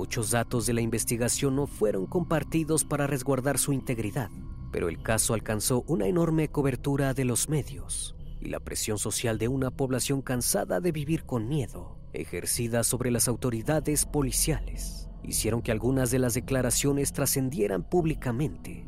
Muchos 0.00 0.30
datos 0.30 0.64
de 0.64 0.72
la 0.72 0.80
investigación 0.80 1.56
no 1.56 1.66
fueron 1.66 2.06
compartidos 2.06 2.86
para 2.86 3.06
resguardar 3.06 3.58
su 3.58 3.74
integridad, 3.74 4.30
pero 4.72 4.88
el 4.88 5.02
caso 5.02 5.34
alcanzó 5.34 5.84
una 5.88 6.06
enorme 6.06 6.48
cobertura 6.48 7.12
de 7.12 7.26
los 7.26 7.50
medios 7.50 8.16
y 8.40 8.48
la 8.48 8.60
presión 8.60 8.96
social 8.96 9.36
de 9.36 9.48
una 9.48 9.70
población 9.70 10.22
cansada 10.22 10.80
de 10.80 10.90
vivir 10.90 11.26
con 11.26 11.50
miedo, 11.50 11.98
ejercida 12.14 12.82
sobre 12.82 13.10
las 13.10 13.28
autoridades 13.28 14.06
policiales, 14.06 15.10
hicieron 15.22 15.60
que 15.60 15.70
algunas 15.70 16.10
de 16.10 16.18
las 16.18 16.32
declaraciones 16.32 17.12
trascendieran 17.12 17.86
públicamente. 17.86 18.86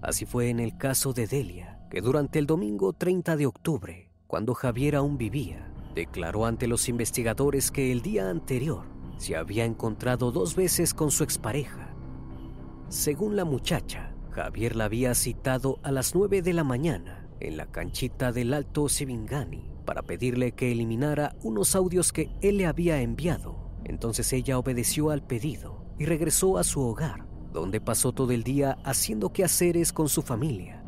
Así 0.00 0.24
fue 0.24 0.48
en 0.48 0.60
el 0.60 0.78
caso 0.78 1.12
de 1.12 1.26
Delia, 1.26 1.78
que 1.90 2.00
durante 2.00 2.38
el 2.38 2.46
domingo 2.46 2.94
30 2.94 3.36
de 3.36 3.44
octubre, 3.44 4.10
cuando 4.26 4.54
Javier 4.54 4.96
aún 4.96 5.18
vivía, 5.18 5.70
declaró 5.94 6.46
ante 6.46 6.68
los 6.68 6.88
investigadores 6.88 7.70
que 7.70 7.92
el 7.92 8.00
día 8.00 8.30
anterior 8.30 8.95
se 9.16 9.36
había 9.36 9.64
encontrado 9.64 10.32
dos 10.32 10.56
veces 10.56 10.94
con 10.94 11.10
su 11.10 11.24
expareja. 11.24 11.94
Según 12.88 13.36
la 13.36 13.44
muchacha, 13.44 14.14
Javier 14.30 14.76
la 14.76 14.84
había 14.84 15.14
citado 15.14 15.78
a 15.82 15.90
las 15.90 16.14
9 16.14 16.42
de 16.42 16.52
la 16.52 16.64
mañana 16.64 17.26
en 17.40 17.56
la 17.56 17.66
canchita 17.66 18.32
del 18.32 18.54
Alto 18.54 18.88
Sivingani 18.88 19.70
para 19.84 20.02
pedirle 20.02 20.52
que 20.52 20.72
eliminara 20.72 21.36
unos 21.42 21.74
audios 21.74 22.12
que 22.12 22.30
él 22.42 22.58
le 22.58 22.66
había 22.66 23.00
enviado. 23.00 23.56
Entonces 23.84 24.32
ella 24.32 24.58
obedeció 24.58 25.10
al 25.10 25.22
pedido 25.22 25.84
y 25.98 26.04
regresó 26.04 26.58
a 26.58 26.64
su 26.64 26.80
hogar, 26.82 27.26
donde 27.52 27.80
pasó 27.80 28.12
todo 28.12 28.32
el 28.32 28.42
día 28.42 28.78
haciendo 28.84 29.32
quehaceres 29.32 29.92
con 29.92 30.08
su 30.08 30.22
familia. 30.22 30.82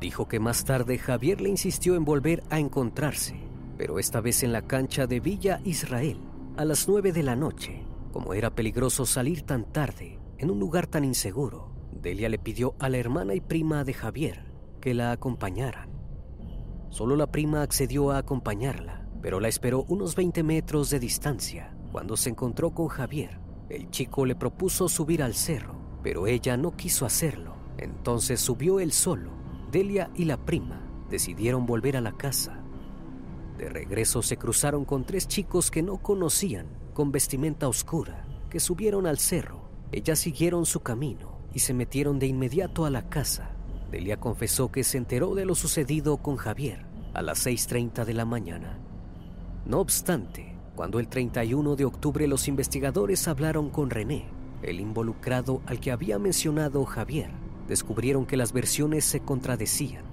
Dijo 0.00 0.26
que 0.26 0.40
más 0.40 0.64
tarde 0.64 0.98
Javier 0.98 1.40
le 1.40 1.50
insistió 1.50 1.94
en 1.94 2.04
volver 2.04 2.42
a 2.50 2.58
encontrarse, 2.58 3.36
pero 3.78 3.98
esta 4.00 4.20
vez 4.20 4.42
en 4.42 4.52
la 4.52 4.62
cancha 4.62 5.06
de 5.06 5.20
Villa 5.20 5.60
Israel, 5.64 6.18
a 6.56 6.64
las 6.64 6.88
9 6.88 7.12
de 7.12 7.22
la 7.22 7.36
noche. 7.36 7.84
Como 8.12 8.34
era 8.34 8.54
peligroso 8.54 9.06
salir 9.06 9.42
tan 9.42 9.64
tarde 9.72 10.18
en 10.38 10.50
un 10.50 10.58
lugar 10.58 10.86
tan 10.86 11.04
inseguro, 11.04 11.72
Delia 11.92 12.28
le 12.28 12.38
pidió 12.38 12.74
a 12.78 12.88
la 12.88 12.98
hermana 12.98 13.34
y 13.34 13.40
prima 13.40 13.84
de 13.84 13.94
Javier 13.94 14.44
que 14.80 14.92
la 14.92 15.12
acompañaran. 15.12 15.90
Solo 16.90 17.16
la 17.16 17.30
prima 17.30 17.62
accedió 17.62 18.10
a 18.10 18.18
acompañarla, 18.18 19.08
pero 19.22 19.40
la 19.40 19.48
esperó 19.48 19.84
unos 19.88 20.14
20 20.14 20.42
metros 20.42 20.90
de 20.90 21.00
distancia. 21.00 21.74
Cuando 21.90 22.16
se 22.16 22.30
encontró 22.30 22.72
con 22.72 22.88
Javier, 22.88 23.38
el 23.70 23.90
chico 23.90 24.26
le 24.26 24.34
propuso 24.34 24.88
subir 24.88 25.22
al 25.22 25.34
cerro, 25.34 25.74
pero 26.02 26.26
ella 26.26 26.56
no 26.56 26.76
quiso 26.76 27.06
hacerlo. 27.06 27.54
Entonces 27.78 28.40
subió 28.40 28.80
él 28.80 28.92
solo. 28.92 29.30
Delia 29.70 30.10
y 30.14 30.26
la 30.26 30.36
prima 30.36 30.82
decidieron 31.08 31.64
volver 31.64 31.96
a 31.96 32.02
la 32.02 32.12
casa. 32.12 32.61
De 33.58 33.68
regreso 33.68 34.22
se 34.22 34.36
cruzaron 34.36 34.84
con 34.84 35.04
tres 35.04 35.28
chicos 35.28 35.70
que 35.70 35.82
no 35.82 35.98
conocían, 35.98 36.66
con 36.94 37.12
vestimenta 37.12 37.68
oscura, 37.68 38.24
que 38.50 38.60
subieron 38.60 39.06
al 39.06 39.18
cerro. 39.18 39.62
Ellas 39.92 40.18
siguieron 40.18 40.66
su 40.66 40.80
camino 40.80 41.38
y 41.52 41.60
se 41.60 41.74
metieron 41.74 42.18
de 42.18 42.26
inmediato 42.26 42.84
a 42.84 42.90
la 42.90 43.08
casa. 43.08 43.50
Delia 43.90 44.18
confesó 44.18 44.72
que 44.72 44.84
se 44.84 44.98
enteró 44.98 45.34
de 45.34 45.44
lo 45.44 45.54
sucedido 45.54 46.16
con 46.16 46.36
Javier 46.36 46.86
a 47.12 47.20
las 47.20 47.46
6.30 47.46 48.06
de 48.06 48.14
la 48.14 48.24
mañana. 48.24 48.78
No 49.66 49.80
obstante, 49.80 50.56
cuando 50.74 50.98
el 50.98 51.08
31 51.08 51.76
de 51.76 51.84
octubre 51.84 52.26
los 52.26 52.48
investigadores 52.48 53.28
hablaron 53.28 53.68
con 53.68 53.90
René, 53.90 54.24
el 54.62 54.80
involucrado 54.80 55.60
al 55.66 55.78
que 55.78 55.92
había 55.92 56.18
mencionado 56.18 56.84
Javier, 56.86 57.30
descubrieron 57.68 58.24
que 58.24 58.38
las 58.38 58.52
versiones 58.52 59.04
se 59.04 59.20
contradecían 59.20 60.11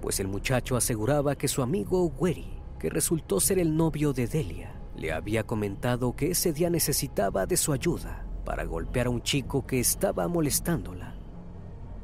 pues 0.00 0.20
el 0.20 0.28
muchacho 0.28 0.76
aseguraba 0.76 1.36
que 1.36 1.48
su 1.48 1.62
amigo 1.62 2.06
Weri, 2.18 2.60
que 2.78 2.90
resultó 2.90 3.40
ser 3.40 3.58
el 3.58 3.76
novio 3.76 4.12
de 4.12 4.26
Delia, 4.26 4.74
le 4.96 5.12
había 5.12 5.44
comentado 5.44 6.14
que 6.16 6.30
ese 6.30 6.52
día 6.52 6.70
necesitaba 6.70 7.46
de 7.46 7.56
su 7.56 7.72
ayuda 7.72 8.26
para 8.44 8.64
golpear 8.64 9.06
a 9.06 9.10
un 9.10 9.22
chico 9.22 9.66
que 9.66 9.80
estaba 9.80 10.26
molestándola. 10.28 11.14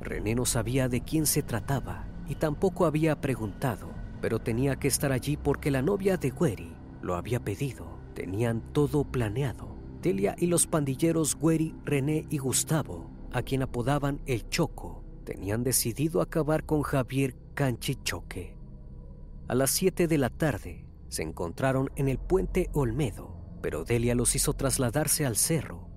René 0.00 0.34
no 0.34 0.44
sabía 0.44 0.88
de 0.88 1.00
quién 1.00 1.26
se 1.26 1.42
trataba 1.42 2.06
y 2.28 2.36
tampoco 2.36 2.86
había 2.86 3.20
preguntado, 3.20 3.88
pero 4.20 4.38
tenía 4.38 4.76
que 4.76 4.88
estar 4.88 5.12
allí 5.12 5.36
porque 5.36 5.70
la 5.70 5.82
novia 5.82 6.16
de 6.16 6.30
Weri 6.30 6.72
lo 7.02 7.16
había 7.16 7.40
pedido. 7.40 7.98
Tenían 8.14 8.60
todo 8.72 9.04
planeado. 9.04 9.76
Delia 10.02 10.36
y 10.38 10.46
los 10.46 10.66
pandilleros 10.66 11.36
Weri, 11.40 11.74
René 11.84 12.26
y 12.30 12.38
Gustavo, 12.38 13.10
a 13.32 13.42
quien 13.42 13.62
apodaban 13.62 14.20
el 14.26 14.48
Choco, 14.48 15.02
tenían 15.24 15.64
decidido 15.64 16.20
acabar 16.20 16.64
con 16.64 16.82
Javier 16.82 17.34
Canchichoque. 17.56 18.54
A 19.48 19.54
las 19.54 19.70
7 19.70 20.08
de 20.08 20.18
la 20.18 20.28
tarde 20.28 20.84
se 21.08 21.22
encontraron 21.22 21.90
en 21.96 22.10
el 22.10 22.18
puente 22.18 22.68
Olmedo, 22.75 23.34
pero 23.62 23.82
Delia 23.82 24.14
los 24.14 24.36
hizo 24.36 24.52
trasladarse 24.52 25.25
al 25.25 25.36
cerro. 25.36 25.88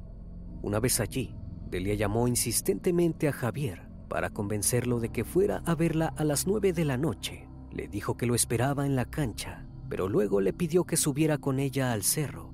Una 0.62 0.80
vez 0.80 1.02
allí, 1.02 1.36
Delia 1.70 1.96
llamó 1.96 2.30
insistentemente 2.30 3.28
a 3.28 3.34
Javier 3.34 3.90
para 4.08 4.30
convencerlo 4.30 5.02
de 5.02 5.10
que 5.10 5.26
fuera 5.26 5.62
a 5.66 5.76
verla 5.76 6.14
a 6.16 6.24
las 6.24 6.48
nueve 6.48 6.72
de 6.72 6.86
la 6.86 6.96
noche. 6.96 7.50
Le 7.74 7.90
dijo 7.90 8.16
que 8.16 8.26
lo 8.26 8.36
esperaba 8.36 8.86
en 8.86 8.96
la 8.96 9.04
cancha, 9.04 9.68
pero 9.90 10.08
luego 10.08 10.40
le 10.40 10.54
pidió 10.54 10.86
que 10.86 10.96
subiera 10.96 11.40
con 11.40 11.60
ella 11.60 11.92
al 11.92 12.04
cerro. 12.04 12.54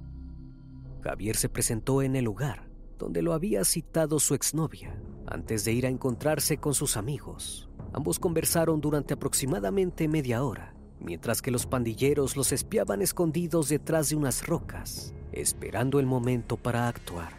Javier 1.03 1.35
se 1.35 1.47
presentó 1.47 2.01
en 2.01 2.15
el 2.15 2.25
lugar 2.25 2.71
donde 2.97 3.21
lo 3.21 3.33
había 3.33 3.63
citado 3.65 4.19
su 4.19 4.33
exnovia 4.33 4.99
antes 5.27 5.63
de 5.63 5.73
ir 5.73 5.85
a 5.85 5.89
encontrarse 5.89 6.57
con 6.57 6.73
sus 6.73 6.97
amigos. 6.97 7.69
Ambos 7.93 8.19
conversaron 8.19 8.81
durante 8.81 9.13
aproximadamente 9.13 10.07
media 10.07 10.43
hora, 10.43 10.73
mientras 10.99 11.41
que 11.41 11.51
los 11.51 11.65
pandilleros 11.65 12.35
los 12.35 12.51
espiaban 12.51 13.01
escondidos 13.01 13.69
detrás 13.69 14.09
de 14.09 14.15
unas 14.15 14.45
rocas, 14.45 15.13
esperando 15.31 15.99
el 15.99 16.05
momento 16.05 16.57
para 16.57 16.87
actuar. 16.87 17.33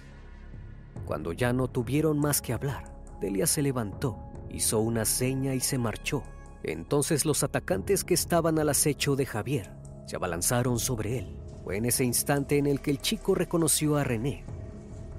Cuando 1.05 1.33
ya 1.33 1.53
no 1.53 1.69
tuvieron 1.69 2.19
más 2.19 2.41
que 2.41 2.53
hablar, 2.53 2.97
Delia 3.21 3.47
se 3.47 3.63
levantó, 3.63 4.19
hizo 4.51 4.81
una 4.81 5.05
seña 5.05 5.55
y 5.55 5.61
se 5.61 5.79
marchó. 5.79 6.23
Entonces 6.63 7.25
los 7.25 7.43
atacantes 7.43 8.03
que 8.03 8.15
estaban 8.15 8.59
al 8.59 8.69
acecho 8.69 9.15
de 9.15 9.27
Javier 9.27 9.73
se 10.07 10.17
abalanzaron 10.17 10.79
sobre 10.79 11.19
él. 11.19 11.37
Fue 11.65 11.77
en 11.77 11.85
ese 11.85 12.05
instante 12.05 12.59
en 12.59 12.67
el 12.67 12.81
que 12.81 12.91
el 12.91 13.01
chico 13.01 13.35
reconoció 13.35 13.97
a 13.97 14.05
René. 14.05 14.45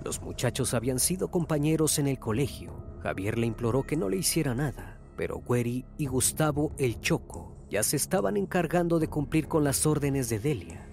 Los 0.04 0.22
muchachos 0.22 0.74
habían 0.74 1.00
sido 1.00 1.30
compañeros 1.30 2.00
en 2.00 2.08
el 2.08 2.20
colegio. 2.20 2.74
Javier 3.02 3.38
le 3.38 3.48
imploró 3.48 3.84
que 3.84 3.98
no 3.98 4.10
le 4.10 4.18
hiciera 4.18 4.56
nada, 4.56 4.97
pero 5.18 5.42
Gueri 5.42 5.84
y 5.98 6.06
Gustavo 6.06 6.72
el 6.78 7.02
Choco 7.02 7.58
ya 7.70 7.84
se 7.84 7.98
estaban 7.98 8.38
encargando 8.38 9.00
de 9.00 9.10
cumplir 9.10 9.48
con 9.48 9.64
las 9.64 9.86
órdenes 9.86 10.30
de 10.30 10.40
Delia. 10.40 10.88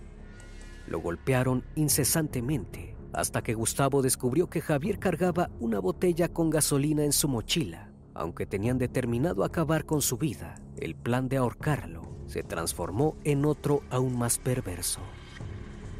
Lo 0.89 1.01
golpearon 1.01 1.65
incesantemente 1.77 2.97
hasta 3.13 3.43
que 3.43 3.55
Gustavo 3.55 4.03
descubrió 4.03 4.49
que 4.49 4.61
Javier 4.61 4.99
cargaba 4.99 5.51
una 5.61 5.79
botella 5.79 6.29
con 6.29 6.51
gasolina 6.51 7.05
en 7.05 7.13
su 7.13 7.29
mochila. 7.29 7.93
Aunque 8.13 8.47
tenían 8.47 8.79
determinado 8.79 9.45
acabar 9.45 9.85
con 9.85 10.03
su 10.03 10.19
vida, 10.19 10.57
el 10.77 10.97
plan 10.97 11.29
de 11.29 11.37
ahorcarlo 11.37 12.03
se 12.27 12.43
transformó 12.43 13.17
en 13.25 13.45
otro 13.45 13.83
aún 13.91 14.19
más 14.19 14.39
perverso. 14.39 15.01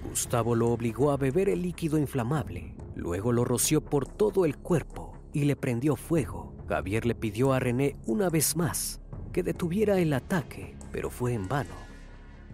Gustavo 0.09 0.55
lo 0.55 0.71
obligó 0.71 1.11
a 1.11 1.17
beber 1.17 1.49
el 1.49 1.63
líquido 1.63 1.99
inflamable, 1.99 2.75
luego 2.95 3.33
lo 3.33 3.45
roció 3.45 3.81
por 3.81 4.07
todo 4.09 4.45
el 4.45 4.57
cuerpo 4.57 5.19
y 5.33 5.45
le 5.45 5.57
prendió 5.57 5.97
fuego. 5.97 6.54
Javier 6.69 7.07
le 7.07 7.15
pidió 7.15 7.53
a 7.53 7.61
René 7.61 7.97
una 8.07 8.31
vez 8.31 8.57
más 8.57 9.01
que 9.33 9.43
detuviera 9.43 9.99
el 9.99 10.13
ataque, 10.13 10.77
pero 10.93 11.11
fue 11.11 11.35
en 11.35 11.49
vano. 11.49 11.75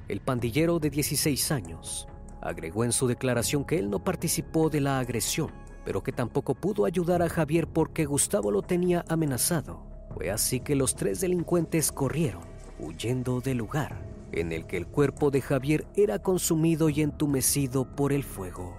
El 0.08 0.20
pandillero 0.20 0.78
de 0.78 0.90
16 0.90 1.52
años 1.52 2.08
agregó 2.40 2.84
en 2.84 2.92
su 2.92 3.06
declaración 3.06 3.64
que 3.64 3.78
él 3.78 3.90
no 3.90 4.02
participó 4.02 4.70
de 4.70 4.80
la 4.80 4.98
agresión, 4.98 5.50
pero 5.84 6.02
que 6.02 6.12
tampoco 6.12 6.54
pudo 6.54 6.84
ayudar 6.84 7.22
a 7.22 7.28
Javier 7.28 7.66
porque 7.68 8.06
Gustavo 8.06 8.50
lo 8.50 8.62
tenía 8.62 9.04
amenazado. 9.08 9.86
Fue 10.14 10.30
así 10.30 10.60
que 10.60 10.74
los 10.74 10.96
tres 10.96 11.20
delincuentes 11.20 11.92
corrieron, 11.92 12.42
huyendo 12.78 13.40
del 13.40 13.58
lugar 13.58 14.10
en 14.32 14.52
el 14.52 14.66
que 14.66 14.76
el 14.76 14.86
cuerpo 14.86 15.30
de 15.30 15.40
Javier 15.40 15.86
era 15.96 16.20
consumido 16.20 16.88
y 16.88 17.02
entumecido 17.02 17.84
por 17.84 18.12
el 18.12 18.22
fuego. 18.22 18.76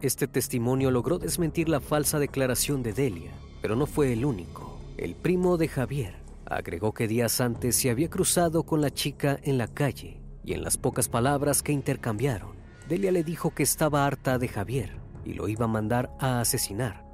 Este 0.00 0.26
testimonio 0.26 0.90
logró 0.90 1.18
desmentir 1.18 1.68
la 1.68 1.80
falsa 1.80 2.18
declaración 2.18 2.82
de 2.82 2.92
Delia, 2.92 3.30
pero 3.62 3.76
no 3.76 3.86
fue 3.86 4.12
el 4.12 4.24
único. 4.26 4.78
El 4.98 5.14
primo 5.14 5.56
de 5.56 5.68
Javier 5.68 6.16
agregó 6.44 6.92
que 6.92 7.08
días 7.08 7.40
antes 7.40 7.76
se 7.76 7.88
había 7.88 8.10
cruzado 8.10 8.64
con 8.64 8.82
la 8.82 8.90
chica 8.90 9.38
en 9.42 9.56
la 9.56 9.68
calle 9.68 10.20
y 10.44 10.52
en 10.52 10.62
las 10.62 10.76
pocas 10.76 11.08
palabras 11.08 11.62
que 11.62 11.72
intercambiaron, 11.72 12.50
Delia 12.88 13.12
le 13.12 13.22
dijo 13.22 13.54
que 13.54 13.62
estaba 13.62 14.04
harta 14.04 14.38
de 14.38 14.48
Javier 14.48 14.96
y 15.24 15.34
lo 15.34 15.48
iba 15.48 15.64
a 15.64 15.68
mandar 15.68 16.10
a 16.18 16.40
asesinar. 16.40 17.04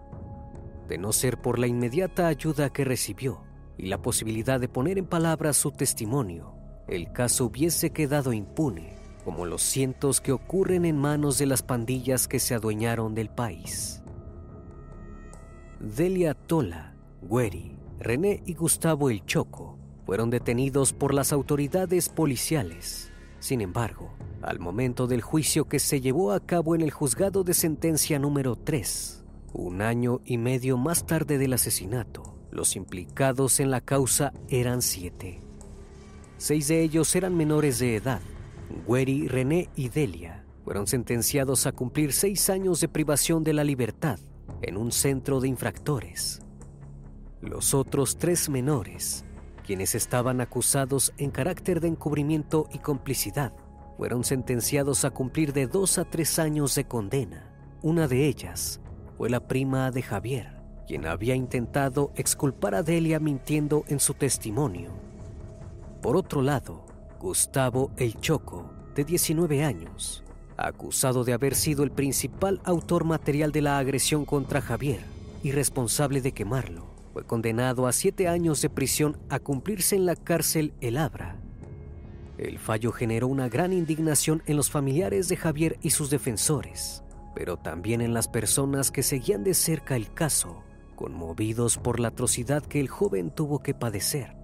De 0.89 0.97
no 0.97 1.13
ser 1.13 1.41
por 1.41 1.59
la 1.59 1.67
inmediata 1.67 2.27
ayuda 2.27 2.71
que 2.71 2.85
recibió 2.85 3.43
y 3.77 3.87
la 3.87 4.01
posibilidad 4.01 4.59
de 4.59 4.69
poner 4.69 4.99
en 4.99 5.05
palabras 5.05 5.59
su 5.59 5.71
testimonio, 5.71 6.55
el 6.89 7.13
caso 7.13 7.45
hubiese 7.45 7.91
quedado 7.91 8.33
impune, 8.33 8.97
como 9.25 9.45
los 9.45 9.63
cientos 9.63 10.23
que 10.23 10.33
ocurren 10.33 10.87
en 10.87 10.97
manos 10.97 11.37
de 11.37 11.45
las 11.45 11.63
pandillas 11.63 12.27
que 12.27 12.41
se 12.41 12.55
adueñaron 12.55 13.15
del 13.15 13.29
país. 13.29 13.98
Delia 15.81 16.35
Tola, 16.35 16.93
Gueri, 17.23 17.77
René 18.01 18.43
y 18.45 18.55
Gustavo 18.55 19.11
El 19.11 19.25
Choco 19.27 19.79
fueron 20.07 20.29
detenidos 20.29 20.93
por 20.93 21.15
las 21.15 21.33
autoridades 21.33 22.09
policiales. 22.09 23.13
Sin 23.39 23.61
embargo, 23.61 24.13
al 24.43 24.59
momento 24.59 25.07
del 25.07 25.23
juicio 25.23 25.69
que 25.69 25.79
se 25.79 26.01
llevó 26.01 26.33
a 26.33 26.41
cabo 26.41 26.75
en 26.75 26.81
el 26.81 26.91
juzgado 26.91 27.45
de 27.45 27.55
sentencia 27.55 28.19
número 28.19 28.57
3, 28.57 29.23
un 29.53 29.81
año 29.81 30.21
y 30.25 30.37
medio 30.37 30.79
más 30.79 31.07
tarde 31.07 31.39
del 31.39 31.53
asesinato, 31.53 32.35
los 32.51 32.75
implicados 32.75 33.61
en 33.61 33.71
la 33.71 33.81
causa 33.81 34.33
eran 34.49 34.83
siete. 34.83 35.41
Seis 36.39 36.67
de 36.67 36.83
ellos 36.83 37.15
eran 37.15 37.37
menores 37.37 37.79
de 37.79 37.95
edad. 37.95 38.21
Gueri, 38.89 39.29
René 39.29 39.69
y 39.77 39.91
Delia 39.91 40.45
fueron 40.65 40.89
sentenciados 40.89 41.67
a 41.67 41.73
cumplir 41.73 42.13
seis 42.13 42.51
años 42.51 42.81
de 42.81 42.89
privación 42.89 43.45
de 43.45 43.53
la 43.53 43.63
libertad 43.63 44.19
en 44.63 44.77
un 44.77 44.93
centro 44.93 45.41
de 45.41 45.49
infractores. 45.49 46.41
Los 47.41 47.75
otros 47.75 48.19
tres 48.19 48.49
menores, 48.49 49.25
quienes 49.65 49.95
estaban 49.95 50.41
acusados 50.41 51.13
en 51.19 51.31
carácter 51.31 51.81
de 51.81 51.89
encubrimiento 51.89 52.69
y 52.73 52.79
complicidad, 52.79 53.53
fueron 53.97 54.25
sentenciados 54.25 55.05
a 55.05 55.11
cumplir 55.11 55.53
de 55.53 55.67
dos 55.67 55.99
a 55.99 56.05
tres 56.05 56.39
años 56.39 56.75
de 56.75 56.85
condena. 56.85 57.53
Una 57.83 58.09
de 58.09 58.27
ellas 58.27 58.81
fue 59.17 59.31
la 59.31 59.47
prima 59.47 59.91
de 59.91 60.03
Javier, 60.03 60.63
quien 60.87 61.07
había 61.07 61.35
intentado 61.35 62.13
exculpar 62.17 62.75
a 62.75 62.83
Delia 62.83 63.21
mintiendo 63.21 63.85
en 63.89 64.01
su 64.01 64.15
testimonio 64.15 65.09
por 66.01 66.17
otro 66.17 66.43
lado, 66.43 66.85
Gustavo 67.19 67.91
El 67.97 68.21
Choco, 68.21 68.71
de 68.95 69.05
19 69.05 69.65
años, 69.65 70.23
acusado 70.67 71.25
de 71.25 71.33
haber 71.33 71.55
sido 71.55 71.85
el 71.85 71.91
principal 71.91 72.61
autor 72.65 73.05
material 73.05 73.53
de 73.53 73.63
la 73.63 73.79
agresión 73.79 74.25
contra 74.25 74.61
Javier 74.61 75.01
y 75.43 75.53
responsable 75.53 76.21
de 76.21 76.33
quemarlo, 76.33 76.87
fue 77.13 77.25
condenado 77.25 77.87
a 77.87 77.93
siete 77.93 78.29
años 78.29 78.61
de 78.61 78.69
prisión 78.69 79.17
a 79.29 79.39
cumplirse 79.39 79.97
en 79.97 80.05
la 80.05 80.17
cárcel 80.17 80.75
El 80.81 80.97
Abra. 80.97 81.37
El 82.39 82.59
fallo 82.59 82.93
generó 82.93 83.29
una 83.29 83.49
gran 83.49 83.73
indignación 83.73 84.43
en 84.47 84.57
los 84.57 84.71
familiares 84.71 85.29
de 85.29 85.37
Javier 85.37 85.79
y 85.83 85.91
sus 85.91 86.11
defensores, 86.11 87.03
pero 87.35 87.57
también 87.57 88.01
en 88.01 88.15
las 88.15 88.29
personas 88.29 88.91
que 88.91 89.03
seguían 89.03 89.45
de 89.45 89.55
cerca 89.55 89.97
el 89.97 90.13
caso, 90.13 90.63
conmovidos 90.95 91.79
por 91.79 92.01
la 92.01 92.09
atrocidad 92.09 92.63
que 92.63 92.81
el 92.81 92.89
joven 92.89 93.31
tuvo 93.31 93.61
que 93.61 93.75
padecer. 93.75 94.37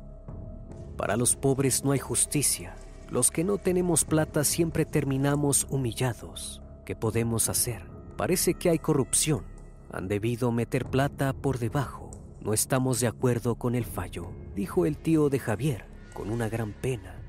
Para 0.96 1.16
los 1.16 1.34
pobres 1.34 1.84
no 1.84 1.92
hay 1.92 1.98
justicia. 1.98 2.76
Los 3.10 3.30
que 3.30 3.44
no 3.44 3.58
tenemos 3.58 4.04
plata 4.04 4.44
siempre 4.44 4.84
terminamos 4.84 5.66
humillados. 5.70 6.62
¿Qué 6.84 6.96
podemos 6.96 7.48
hacer? 7.48 7.86
Parece 8.16 8.54
que 8.54 8.70
hay 8.70 8.78
corrupción. 8.78 9.44
Han 9.92 10.08
debido 10.08 10.50
meter 10.52 10.86
plata 10.86 11.32
por 11.32 11.58
debajo. 11.58 12.10
No 12.40 12.52
estamos 12.52 13.00
de 13.00 13.06
acuerdo 13.06 13.54
con 13.54 13.74
el 13.74 13.84
fallo, 13.84 14.30
dijo 14.54 14.86
el 14.86 14.98
tío 14.98 15.30
de 15.30 15.38
Javier, 15.38 15.86
con 16.12 16.30
una 16.30 16.48
gran 16.48 16.72
pena. 16.72 17.22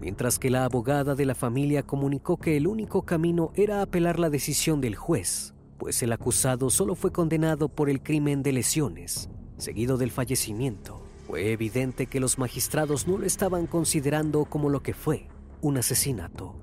Mientras 0.00 0.38
que 0.38 0.50
la 0.50 0.64
abogada 0.64 1.14
de 1.14 1.26
la 1.26 1.34
familia 1.34 1.82
comunicó 1.82 2.36
que 2.36 2.56
el 2.56 2.66
único 2.66 3.02
camino 3.02 3.52
era 3.54 3.82
apelar 3.82 4.18
la 4.18 4.30
decisión 4.30 4.80
del 4.80 4.96
juez, 4.96 5.54
pues 5.78 6.02
el 6.02 6.12
acusado 6.12 6.70
solo 6.70 6.94
fue 6.94 7.12
condenado 7.12 7.68
por 7.68 7.88
el 7.88 8.02
crimen 8.02 8.42
de 8.42 8.52
lesiones, 8.52 9.30
seguido 9.56 9.96
del 9.96 10.10
fallecimiento. 10.10 11.07
Fue 11.28 11.52
evidente 11.52 12.06
que 12.06 12.20
los 12.20 12.38
magistrados 12.38 13.06
no 13.06 13.18
lo 13.18 13.26
estaban 13.26 13.66
considerando 13.66 14.46
como 14.46 14.70
lo 14.70 14.82
que 14.82 14.94
fue, 14.94 15.28
un 15.60 15.76
asesinato. 15.76 16.56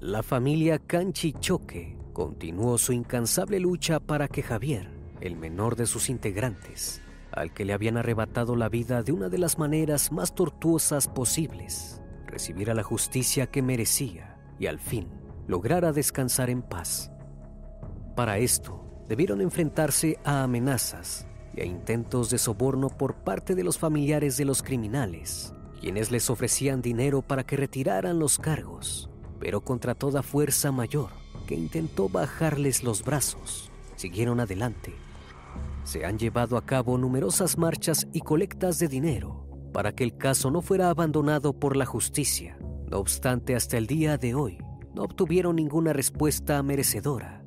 La 0.00 0.24
familia 0.24 0.80
Canchichoque 0.80 1.96
continuó 2.12 2.78
su 2.78 2.92
incansable 2.92 3.60
lucha 3.60 4.00
para 4.00 4.26
que 4.26 4.42
Javier, 4.42 4.90
el 5.20 5.36
menor 5.36 5.76
de 5.76 5.86
sus 5.86 6.10
integrantes, 6.10 7.00
al 7.30 7.54
que 7.54 7.64
le 7.64 7.74
habían 7.74 7.96
arrebatado 7.96 8.56
la 8.56 8.68
vida 8.68 9.04
de 9.04 9.12
una 9.12 9.28
de 9.28 9.38
las 9.38 9.56
maneras 9.56 10.10
más 10.10 10.34
tortuosas 10.34 11.06
posibles, 11.06 12.02
recibiera 12.26 12.74
la 12.74 12.82
justicia 12.82 13.46
que 13.46 13.62
merecía 13.62 14.36
y 14.58 14.66
al 14.66 14.80
fin 14.80 15.06
lograra 15.46 15.92
descansar 15.92 16.50
en 16.50 16.62
paz. 16.62 17.12
Para 18.16 18.38
esto, 18.38 19.04
debieron 19.08 19.40
enfrentarse 19.40 20.18
a 20.24 20.42
amenazas 20.42 21.28
a 21.58 21.64
intentos 21.64 22.30
de 22.30 22.38
soborno 22.38 22.88
por 22.88 23.16
parte 23.16 23.54
de 23.54 23.64
los 23.64 23.78
familiares 23.78 24.36
de 24.36 24.44
los 24.44 24.62
criminales, 24.62 25.54
quienes 25.80 26.10
les 26.10 26.30
ofrecían 26.30 26.82
dinero 26.82 27.22
para 27.22 27.44
que 27.44 27.56
retiraran 27.56 28.18
los 28.18 28.38
cargos, 28.38 29.10
pero 29.38 29.62
contra 29.62 29.94
toda 29.94 30.22
fuerza 30.22 30.70
mayor 30.72 31.10
que 31.46 31.54
intentó 31.54 32.08
bajarles 32.08 32.84
los 32.84 33.02
brazos, 33.02 33.70
siguieron 33.96 34.40
adelante. 34.40 34.94
Se 35.84 36.04
han 36.04 36.18
llevado 36.18 36.56
a 36.56 36.64
cabo 36.64 36.96
numerosas 36.98 37.58
marchas 37.58 38.06
y 38.12 38.20
colectas 38.20 38.78
de 38.78 38.88
dinero 38.88 39.46
para 39.72 39.92
que 39.92 40.04
el 40.04 40.16
caso 40.16 40.50
no 40.50 40.62
fuera 40.62 40.90
abandonado 40.90 41.52
por 41.52 41.76
la 41.76 41.86
justicia. 41.86 42.58
No 42.90 42.98
obstante, 42.98 43.54
hasta 43.54 43.78
el 43.78 43.86
día 43.86 44.18
de 44.18 44.34
hoy, 44.34 44.58
no 44.94 45.02
obtuvieron 45.02 45.56
ninguna 45.56 45.92
respuesta 45.92 46.62
merecedora. 46.62 47.44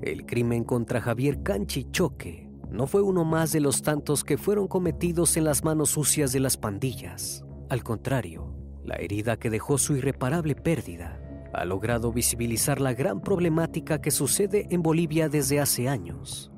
El 0.00 0.26
crimen 0.26 0.64
contra 0.64 1.00
Javier 1.00 1.42
Canchi 1.42 1.90
Choque 1.90 2.43
no 2.74 2.88
fue 2.88 3.02
uno 3.02 3.24
más 3.24 3.52
de 3.52 3.60
los 3.60 3.82
tantos 3.82 4.24
que 4.24 4.36
fueron 4.36 4.66
cometidos 4.66 5.36
en 5.36 5.44
las 5.44 5.62
manos 5.62 5.90
sucias 5.90 6.32
de 6.32 6.40
las 6.40 6.56
pandillas. 6.56 7.44
Al 7.68 7.84
contrario, 7.84 8.52
la 8.84 8.96
herida 8.96 9.38
que 9.38 9.48
dejó 9.48 9.78
su 9.78 9.96
irreparable 9.96 10.56
pérdida 10.56 11.20
ha 11.52 11.64
logrado 11.64 12.12
visibilizar 12.12 12.80
la 12.80 12.92
gran 12.92 13.20
problemática 13.20 14.00
que 14.00 14.10
sucede 14.10 14.66
en 14.70 14.82
Bolivia 14.82 15.28
desde 15.28 15.60
hace 15.60 15.88
años. 15.88 16.50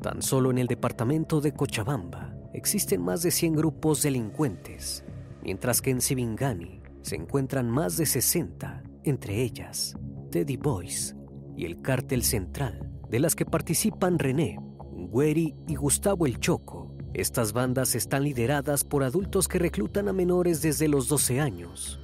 Tan 0.00 0.22
solo 0.22 0.52
en 0.52 0.58
el 0.58 0.68
departamento 0.68 1.40
de 1.40 1.52
Cochabamba 1.52 2.32
existen 2.52 3.02
más 3.02 3.24
de 3.24 3.32
100 3.32 3.56
grupos 3.56 4.02
delincuentes, 4.02 5.04
mientras 5.42 5.82
que 5.82 5.90
en 5.90 6.00
Sibingani 6.00 6.80
se 7.02 7.16
encuentran 7.16 7.68
más 7.68 7.96
de 7.96 8.06
60, 8.06 8.84
entre 9.02 9.42
ellas 9.42 9.96
Teddy 10.30 10.56
Boys 10.56 11.16
y 11.56 11.64
el 11.64 11.82
Cártel 11.82 12.22
Central, 12.22 12.88
de 13.10 13.18
las 13.18 13.34
que 13.34 13.44
participan 13.44 14.20
René, 14.20 14.60
Güeri 15.08 15.54
y 15.66 15.76
Gustavo 15.76 16.26
El 16.26 16.38
Choco. 16.40 16.90
Estas 17.14 17.52
bandas 17.52 17.94
están 17.94 18.24
lideradas 18.24 18.84
por 18.84 19.04
adultos 19.04 19.46
que 19.46 19.58
reclutan 19.58 20.08
a 20.08 20.12
menores 20.12 20.62
desde 20.62 20.88
los 20.88 21.08
12 21.08 21.40
años. 21.40 21.98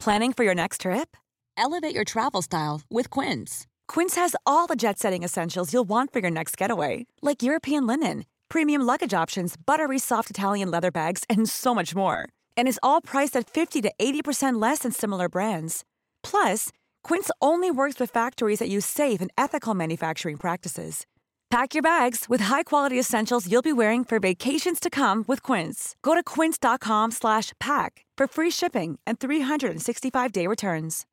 Planning 0.00 0.34
for 0.34 0.44
your 0.44 0.54
next 0.54 0.82
trip? 0.82 1.16
Elevate 1.56 1.94
your 1.94 2.04
travel 2.04 2.42
style 2.42 2.82
with 2.90 3.08
Quince. 3.08 3.66
Quince 3.88 4.16
has 4.16 4.36
all 4.44 4.66
the 4.66 4.76
jet 4.76 4.98
setting 4.98 5.22
essentials 5.22 5.72
you'll 5.72 5.88
want 5.88 6.12
for 6.12 6.18
your 6.18 6.30
next 6.30 6.58
getaway, 6.58 7.06
like 7.22 7.42
European 7.42 7.86
linen, 7.86 8.24
premium 8.50 8.82
luggage 8.82 9.14
options, 9.14 9.56
buttery 9.56 9.98
soft 9.98 10.28
Italian 10.28 10.70
leather 10.70 10.90
bags, 10.90 11.24
and 11.30 11.48
so 11.48 11.74
much 11.74 11.94
more. 11.94 12.28
And 12.56 12.68
is 12.68 12.80
all 12.82 13.00
priced 13.00 13.34
at 13.36 13.48
50 13.48 13.80
to 13.82 13.92
80% 13.98 14.60
less 14.60 14.80
than 14.80 14.92
similar 14.92 15.28
brands. 15.28 15.84
Plus, 16.22 16.70
Quince 17.04 17.30
only 17.40 17.70
works 17.70 18.00
with 18.00 18.10
factories 18.10 18.58
that 18.58 18.68
use 18.68 18.86
safe 18.86 19.20
and 19.20 19.30
ethical 19.36 19.74
manufacturing 19.74 20.38
practices. 20.38 21.06
Pack 21.50 21.74
your 21.74 21.82
bags 21.82 22.24
with 22.28 22.40
high-quality 22.40 22.98
essentials 22.98 23.46
you'll 23.46 23.62
be 23.62 23.72
wearing 23.72 24.04
for 24.04 24.18
vacations 24.18 24.80
to 24.80 24.90
come 24.90 25.24
with 25.28 25.40
Quince. 25.40 25.94
Go 26.02 26.14
to 26.14 26.22
quince.com/pack 26.24 28.06
for 28.18 28.26
free 28.26 28.50
shipping 28.50 28.98
and 29.06 29.18
365-day 29.18 30.48
returns. 30.48 31.04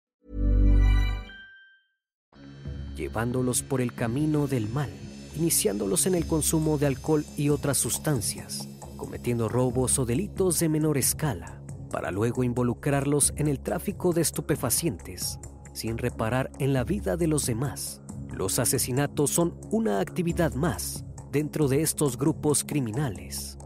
Llevándolos 2.96 3.62
por 3.62 3.82
el 3.82 3.94
camino 3.94 4.48
del 4.48 4.70
mal, 4.70 4.90
iniciándolos 5.36 6.06
en 6.08 6.16
el 6.16 6.26
consumo 6.26 6.78
de 6.78 6.88
alcohol 6.88 7.26
y 7.38 7.50
otras 7.50 7.78
sustancias, 7.78 8.68
cometiendo 8.98 9.50
robos 9.50 10.00
o 10.00 10.06
delitos 10.06 10.60
de 10.60 10.70
menor 10.70 10.98
escala, 10.98 11.62
para 11.92 12.12
luego 12.12 12.44
involucrarlos 12.44 13.34
en 13.36 13.48
el 13.48 13.60
tráfico 13.60 14.14
de 14.14 14.22
estupefacientes 14.22 15.40
sin 15.74 15.98
reparar 15.98 16.52
en 16.60 16.74
la 16.74 16.84
vida 16.84 17.18
de 17.18 17.28
los 17.28 17.46
demás. 17.46 18.02
Los 18.34 18.60
asesinatos 18.60 19.30
son 19.32 19.58
una 19.72 20.00
actividad 20.00 20.54
más 20.54 21.06
dentro 21.32 21.68
de 21.68 21.82
estos 21.82 22.18
grupos 22.18 22.64
criminales. 22.64 23.58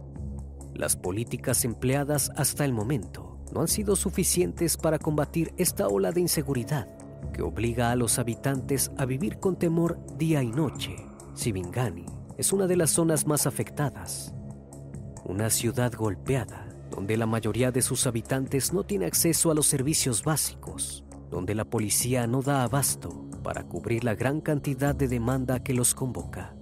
Las 0.73 0.95
políticas 0.95 1.63
empleadas 1.65 2.31
hasta 2.35 2.65
el 2.65 2.73
momento 2.73 3.39
no 3.53 3.61
han 3.61 3.67
sido 3.67 3.95
suficientes 3.95 4.75
para 4.77 4.99
combatir 4.99 5.53
esta 5.57 5.87
ola 5.87 6.11
de 6.11 6.21
inseguridad 6.21 6.89
que 7.33 7.41
obliga 7.41 7.91
a 7.91 7.95
los 7.95 8.19
habitantes 8.19 8.91
a 8.97 9.05
vivir 9.05 9.39
con 9.39 9.57
temor 9.57 9.99
día 10.17 10.43
y 10.43 10.51
noche. 10.51 10.95
Sibingani 11.33 12.05
es 12.37 12.51
una 12.51 12.67
de 12.67 12.75
las 12.75 12.91
zonas 12.91 13.25
más 13.25 13.47
afectadas. 13.47 14.33
Una 15.23 15.49
ciudad 15.49 15.93
golpeada 15.93 16.67
donde 16.91 17.17
la 17.17 17.25
mayoría 17.25 17.71
de 17.71 17.81
sus 17.81 18.07
habitantes 18.07 18.73
no 18.73 18.83
tiene 18.83 19.05
acceso 19.05 19.51
a 19.51 19.55
los 19.55 19.65
servicios 19.65 20.23
básicos 20.23 21.04
donde 21.29 21.55
la 21.55 21.65
policía 21.65 22.27
no 22.27 22.41
da 22.41 22.63
abasto 22.63 23.25
para 23.43 23.63
cubrir 23.63 24.03
la 24.03 24.15
gran 24.15 24.41
cantidad 24.41 24.95
de 24.95 25.07
demanda 25.07 25.63
que 25.63 25.73
los 25.73 25.93
convoca. 25.93 26.55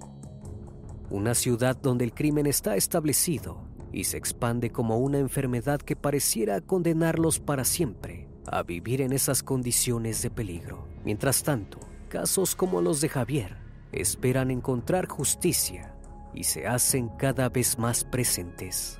Una 1.09 1.35
ciudad 1.35 1.75
donde 1.75 2.05
el 2.05 2.13
crimen 2.13 2.45
está 2.45 2.75
establecido 2.75 3.61
y 3.91 4.05
se 4.05 4.17
expande 4.17 4.71
como 4.71 4.97
una 4.97 5.19
enfermedad 5.19 5.79
que 5.79 5.95
pareciera 5.95 6.59
condenarlos 6.61 7.39
para 7.39 7.63
siempre 7.63 8.27
a 8.47 8.63
vivir 8.63 9.01
en 9.01 9.13
esas 9.13 9.43
condiciones 9.43 10.21
de 10.21 10.29
peligro. 10.29 10.87
Mientras 11.05 11.43
tanto, 11.43 11.79
casos 12.09 12.55
como 12.55 12.81
los 12.81 13.01
de 13.01 13.09
Javier 13.09 13.57
esperan 13.91 14.51
encontrar 14.51 15.07
justicia 15.07 15.95
y 16.33 16.43
se 16.43 16.67
hacen 16.67 17.09
cada 17.09 17.49
vez 17.49 17.77
más 17.77 18.03
presentes. 18.03 18.99